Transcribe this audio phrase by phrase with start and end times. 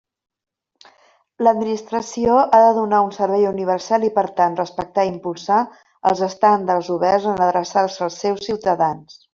[1.47, 5.61] L'administració ha de donar un servei universal i, per tant, respectar i impulsar
[6.13, 9.27] els estàndards oberts en adreçar-se als seus ciutadans.